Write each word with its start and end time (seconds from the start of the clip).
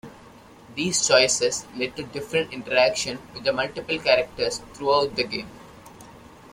These 0.73 1.07
choices 1.07 1.67
lead 1.75 1.95
to 1.95 2.01
different 2.01 2.51
interactions 2.51 3.19
with 3.35 3.43
the 3.43 3.53
multiple 3.53 3.99
characters 3.99 4.57
throughout 4.73 5.15
the 5.15 5.25
game. 5.25 5.47